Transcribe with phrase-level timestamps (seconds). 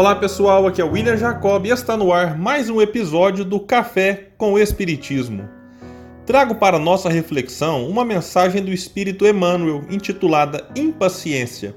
[0.00, 3.60] Olá pessoal, aqui é o William Jacob e está no ar mais um episódio do
[3.60, 5.46] Café com o Espiritismo.
[6.24, 11.76] Trago para nossa reflexão uma mensagem do Espírito Emmanuel intitulada Impaciência.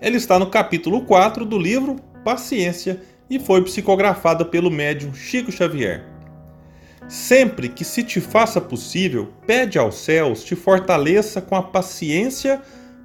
[0.00, 6.04] Ela está no capítulo 4 do livro Paciência e foi psicografada pelo médium Chico Xavier.
[7.08, 12.62] Sempre que se te faça possível, pede aos céus te fortaleça com a paciência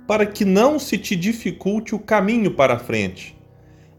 [0.07, 3.38] para que não se te dificulte o caminho para a frente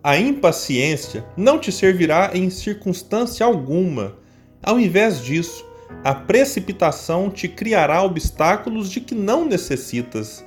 [0.02, 4.16] a impaciência não te servirá em circunstância alguma.
[4.62, 5.66] Ao invés disso,
[6.02, 10.44] a precipitação te criará obstáculos de que não necessitas.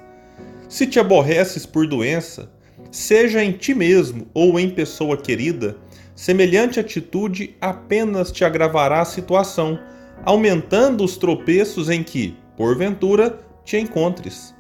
[0.68, 2.52] Se te aborreces por doença,
[2.90, 5.78] seja em ti mesmo ou em pessoa querida,
[6.16, 9.80] semelhante atitude apenas te agravará a situação,
[10.26, 14.56] aumentando os tropeços em que, porventura, te encontres.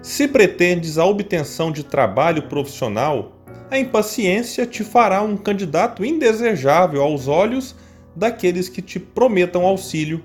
[0.00, 7.26] Se pretendes a obtenção de trabalho profissional, a impaciência te fará um candidato indesejável aos
[7.26, 7.74] olhos
[8.14, 10.22] daqueles que te prometam auxílio.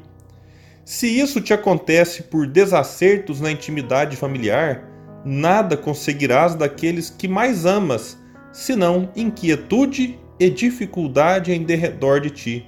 [0.83, 4.83] Se isso te acontece por desacertos na intimidade familiar,
[5.23, 8.17] nada conseguirás daqueles que mais amas,
[8.51, 12.65] senão inquietude e dificuldade em derredor de ti.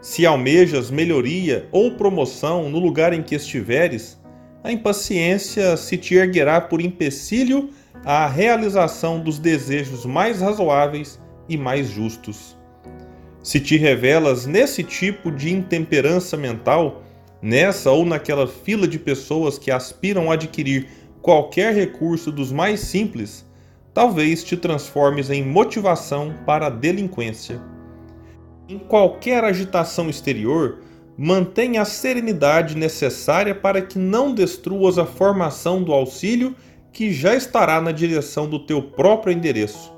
[0.00, 4.18] Se almejas melhoria ou promoção no lugar em que estiveres,
[4.62, 7.70] a impaciência se te erguerá por empecilho
[8.04, 12.56] à realização dos desejos mais razoáveis e mais justos.
[13.42, 17.02] Se te revelas nesse tipo de intemperança mental,
[17.40, 20.88] nessa ou naquela fila de pessoas que aspiram a adquirir
[21.22, 23.46] qualquer recurso dos mais simples,
[23.94, 27.60] talvez te transformes em motivação para a delinquência.
[28.68, 30.80] Em qualquer agitação exterior,
[31.16, 36.54] mantenha a serenidade necessária para que não destruas a formação do auxílio
[36.92, 39.92] que já estará na direção do teu próprio endereço.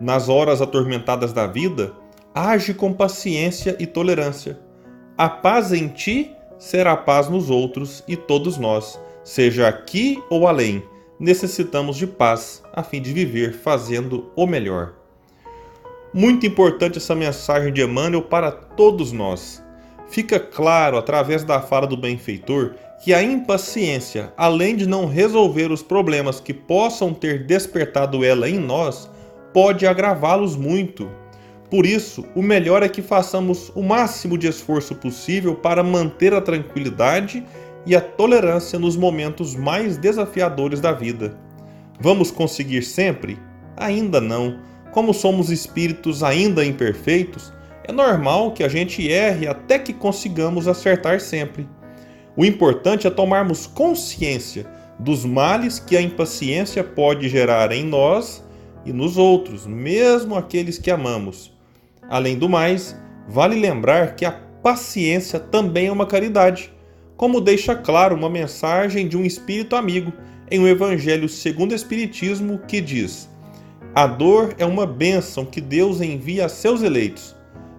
[0.00, 1.92] Nas horas atormentadas da vida,
[2.34, 4.58] age com paciência e tolerância.
[5.16, 10.82] A paz em ti será paz nos outros e todos nós, seja aqui ou além,
[11.18, 14.94] necessitamos de paz a fim de viver fazendo o melhor.
[16.12, 19.62] Muito importante essa mensagem de Emmanuel para todos nós.
[20.08, 25.82] Fica claro através da fala do benfeitor que a impaciência, além de não resolver os
[25.82, 29.08] problemas que possam ter despertado ela em nós,
[29.52, 31.08] pode agravá-los muito.
[31.70, 36.40] Por isso, o melhor é que façamos o máximo de esforço possível para manter a
[36.40, 37.44] tranquilidade
[37.84, 41.36] e a tolerância nos momentos mais desafiadores da vida.
[42.00, 43.38] Vamos conseguir sempre?
[43.76, 44.58] Ainda não.
[44.90, 47.52] Como somos espíritos ainda imperfeitos,
[47.88, 51.66] é normal que a gente erre até que consigamos acertar sempre.
[52.36, 54.66] O importante é tomarmos consciência
[54.98, 58.44] dos males que a impaciência pode gerar em nós
[58.84, 61.50] e nos outros, mesmo aqueles que amamos.
[62.10, 62.94] Além do mais,
[63.26, 64.32] vale lembrar que a
[64.62, 66.70] paciência também é uma caridade,
[67.16, 70.12] como deixa claro uma mensagem de um espírito amigo
[70.50, 73.30] em um Evangelho segundo o Espiritismo que diz:
[73.94, 77.37] A dor é uma bênção que Deus envia a seus eleitos.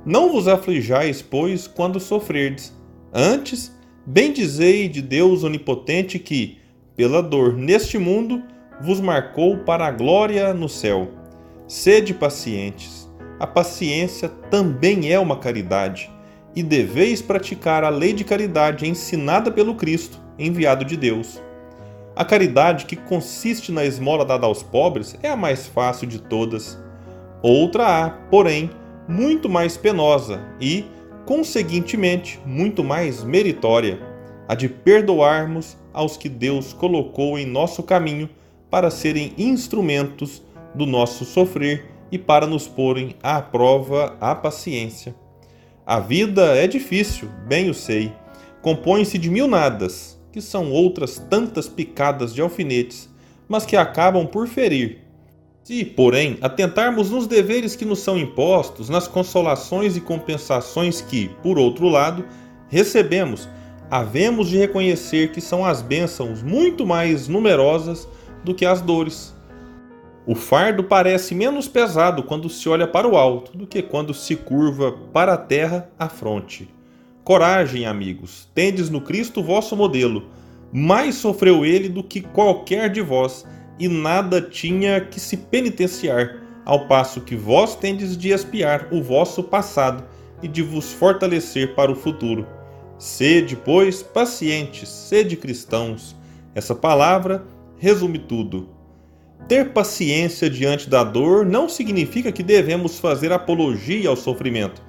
[0.10, 2.76] Não vos aflijais, pois, quando sofrerdes.
[3.14, 3.72] Antes,
[4.08, 6.58] Bendizei de Deus onipotente que,
[6.96, 8.42] pela dor neste mundo,
[8.82, 11.10] vos marcou para a glória no céu.
[11.68, 13.08] Sede pacientes.
[13.40, 16.10] A paciência também é uma caridade,
[16.56, 21.40] e deveis praticar a lei de caridade ensinada pelo Cristo, enviado de Deus.
[22.16, 26.80] A caridade que consiste na esmola dada aos pobres é a mais fácil de todas.
[27.44, 28.72] Outra há, porém,
[29.10, 30.86] muito mais penosa e,
[31.26, 34.00] conseguintemente, muito mais meritória,
[34.48, 38.30] a de perdoarmos aos que Deus colocou em nosso caminho
[38.70, 40.44] para serem instrumentos
[40.76, 45.16] do nosso sofrer e para nos porem à prova a paciência.
[45.84, 48.14] A vida é difícil, bem o sei.
[48.62, 53.10] Compõe-se de mil nadas, que são outras tantas picadas de alfinetes,
[53.48, 55.09] mas que acabam por ferir
[55.70, 61.60] se, porém, atentarmos nos deveres que nos são impostos, nas consolações e compensações que, por
[61.60, 62.26] outro lado,
[62.70, 63.48] recebemos,
[63.88, 68.10] havemos de reconhecer que são as bênçãos muito mais numerosas
[68.44, 69.32] do que as dores.
[70.26, 74.36] O fardo parece menos pesado quando se olha para o alto do que quando se
[74.36, 76.68] curva para a terra a fronte.
[77.24, 80.30] Coragem, amigos, tendes no Cristo vosso modelo.
[80.74, 83.46] Mais sofreu ele do que qualquer de vós
[83.80, 86.36] e nada tinha que se penitenciar,
[86.66, 90.04] ao passo que vós tendes de espiar o vosso passado
[90.44, 92.46] e de vos fortalecer para o futuro.
[92.98, 96.16] Sede, pois, pacientes, sede cristãos.
[96.54, 97.44] Essa palavra
[97.78, 98.70] resume tudo.
[99.48, 104.84] Ter paciência diante da dor não significa que devemos fazer apologia ao sofrimento,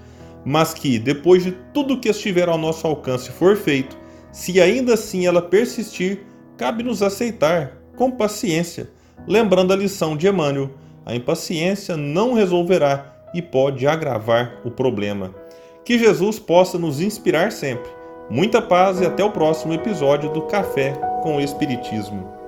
[0.44, 3.96] mas que, depois de tudo que estiver ao nosso alcance for feito,
[4.32, 6.26] se ainda assim ela persistir,
[6.58, 8.88] cabe nos aceitar com paciência,
[9.28, 10.70] lembrando a lição de Emmanuel:
[11.04, 15.34] a impaciência não resolverá e pode agravar o problema.
[15.84, 17.90] Que Jesus possa nos inspirar sempre.
[18.30, 22.39] Muita paz e até o próximo episódio do Café com o Espiritismo.